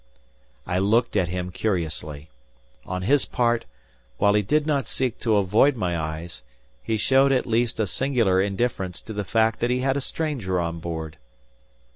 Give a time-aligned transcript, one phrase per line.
[0.65, 2.31] I looked at him curiously.
[2.87, 3.65] On his part,
[4.17, 6.41] while he did not seek to avoid my eyes,
[6.81, 10.59] he showed at least a singular indifference to the fact that he had a stranger
[10.59, 11.17] on board.